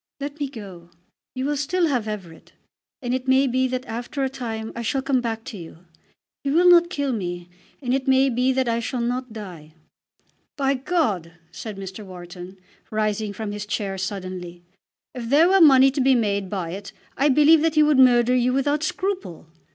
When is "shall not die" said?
8.79-9.75